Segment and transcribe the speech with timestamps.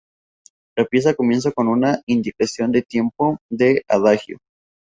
[0.75, 4.39] La pieza comienza con una indicación de "tempo" de "adagio".